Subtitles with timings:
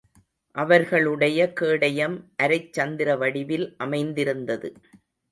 [0.55, 4.71] அவர்களுடைய கேடயம் அரைச் சந்திர வடிவில் அமைந்திருந்தது.